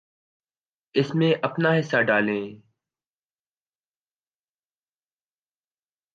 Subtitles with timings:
[0.95, 2.61] اس میں اپنا حصہ ڈالیں۔